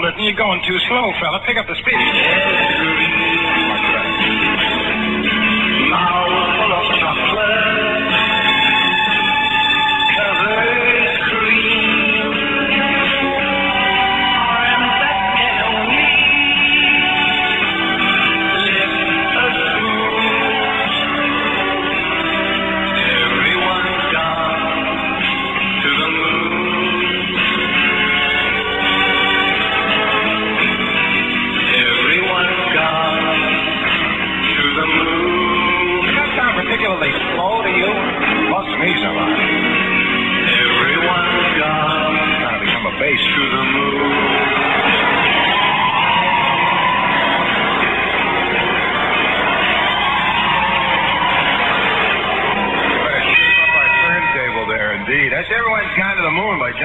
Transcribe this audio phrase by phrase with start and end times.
[0.00, 1.40] hold it and you're going too slow, fella.
[1.46, 3.79] Pick up the speed.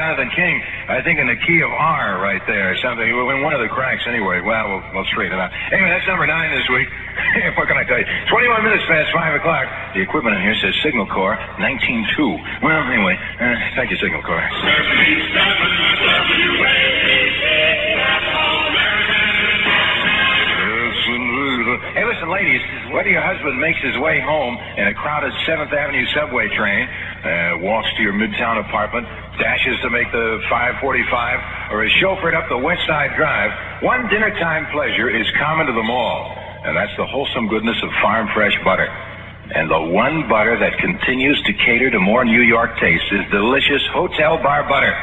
[0.06, 0.62] Jonathan King.
[0.86, 2.78] I think in the key of R right there.
[2.78, 4.38] Something in one of the cracks anyway.
[4.38, 5.50] Well, we'll, we'll straighten it out.
[5.74, 6.86] Anyway, that's number nine this week.
[7.58, 8.06] what can I tell you?
[8.30, 9.66] 21 minutes past 5 o'clock.
[9.98, 12.62] The equipment in here says Signal Corps 19.2.
[12.62, 14.46] Well, anyway, uh, thank you, Signal Corps.
[21.98, 22.62] Hey, listen, ladies,
[22.96, 27.60] whether your husband makes his way home in a crowded 7th Avenue subway train, uh,
[27.60, 29.04] walks to your midtown apartment,
[29.36, 34.32] dashes to make the 545, or is chauffeured up the West Side Drive, one dinner
[34.40, 38.56] time pleasure is common to them all, and that's the wholesome goodness of farm fresh
[38.64, 38.88] butter.
[38.88, 43.84] And the one butter that continues to cater to more New York tastes is delicious
[43.92, 44.96] Hotel Bar Butter.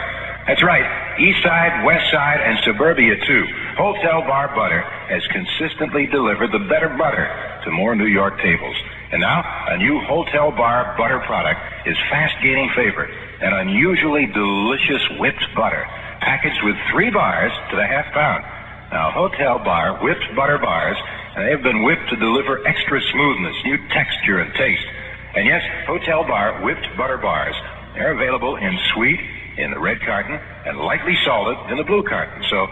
[0.48, 1.20] That's right.
[1.20, 3.44] East Side, West Side, and Suburbia, too.
[3.76, 4.80] Hotel Bar Butter
[5.12, 8.76] has consistently delivered the better butter to more New York tables.
[9.12, 13.04] And now, a new Hotel Bar Butter product is fast gaining favor.
[13.40, 15.84] An unusually delicious whipped butter,
[16.20, 18.44] packaged with three bars to the half pound.
[18.90, 20.96] Now, Hotel Bar whipped butter bars,
[21.36, 24.86] and they've been whipped to deliver extra smoothness, new texture, and taste.
[25.34, 27.54] And yes, Hotel Bar whipped butter bars.
[27.94, 29.20] They're available in sweet,
[29.56, 32.44] in the red carton, and lightly salted in the blue carton.
[32.48, 32.68] So,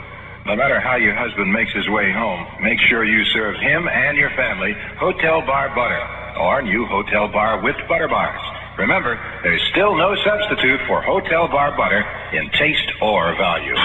[0.50, 4.18] no matter how your husband makes his way home, make sure you serve him and
[4.18, 6.02] your family Hotel Bar Butter
[6.42, 8.42] or new Hotel Bar whipped butter bars.
[8.74, 9.14] Remember,
[9.46, 12.02] there's still no substitute for Hotel Bar Butter
[12.34, 13.78] in taste or value.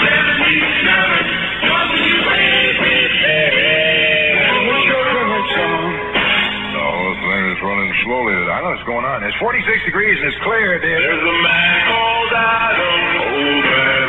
[6.81, 8.33] Oh, this thing is running slowly.
[8.33, 9.21] I know what's going on.
[9.21, 10.97] It's 46 degrees and it's clear, dear.
[10.97, 14.04] There's a man called Adam, old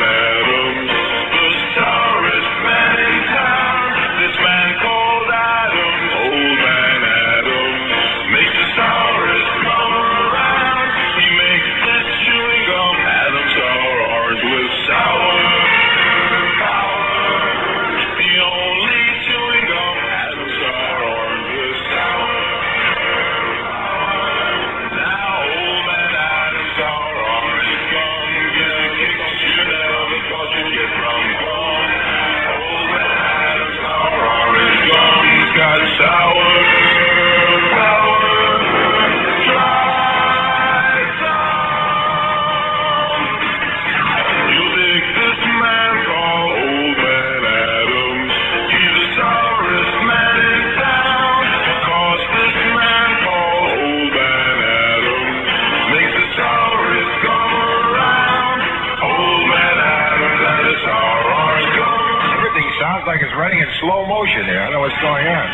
[63.79, 64.61] slow motion here.
[64.61, 65.47] I know what's going on.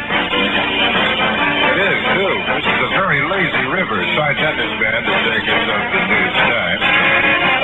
[1.73, 2.35] It is, too.
[2.55, 3.99] This is a very lazy river.
[3.99, 6.79] Besides that, this band is taking some vintage time.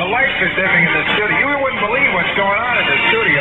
[0.04, 1.38] The lights are dimming in the studio.
[1.40, 3.39] You wouldn't believe what's going on in the studio,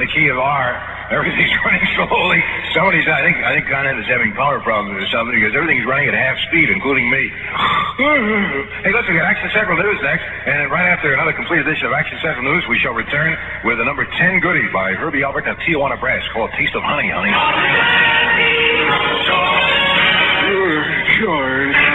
[0.00, 0.78] key of R.
[1.12, 2.40] Everything's running slowly.
[2.72, 5.84] Somebody's, I think, I think Con Ed is having power problems or something because everything's
[5.84, 7.28] running at half speed, including me.
[8.80, 11.92] hey, listen, we got Action Central News next, and right after another complete edition of
[11.92, 13.36] Action Central News, we shall return
[13.68, 17.12] with the number 10 goodie by Herbie Alpert and Tijuana Brass called Taste of Honey,
[17.12, 17.34] honey.
[21.20, 21.76] George.
[21.76, 21.91] It's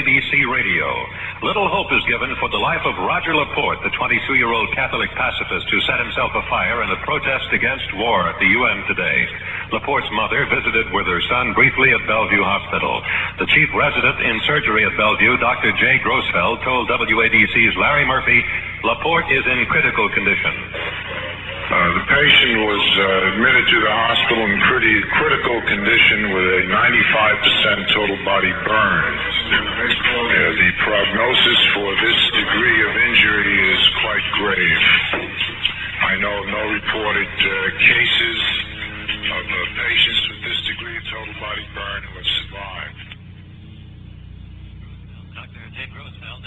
[0.00, 0.88] WABC Radio.
[1.44, 5.80] Little hope is given for the life of Roger Laporte, the 22-year-old Catholic pacifist who
[5.84, 9.28] set himself afire in a protest against war at the UN today.
[9.72, 13.04] Laporte's mother visited with her son briefly at Bellevue Hospital.
[13.44, 15.72] The chief resident in surgery at Bellevue, Dr.
[15.76, 18.40] Jay Grosfeld, told WABC's Larry Murphy
[18.82, 20.56] Laporte is in critical condition.
[21.70, 26.62] Uh, the patient was uh, admitted to the hospital in pretty critical condition with a
[26.66, 29.12] 95% total body burn.
[30.58, 34.82] the prognosis for this degree of injury is quite grave.
[36.10, 38.38] I know of no reported uh, cases
[39.30, 39.46] of
[39.78, 42.98] patients with this degree of total body burn who have survived.
[45.38, 45.86] Dr.
[45.94, 46.42] Roosevelt,